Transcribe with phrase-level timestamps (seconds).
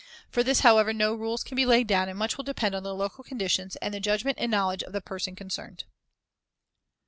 [0.31, 2.95] For this, however, no rules can be laid down and much will depend on the
[2.95, 5.83] local conditions and the judgment and knowledge of the person concerned.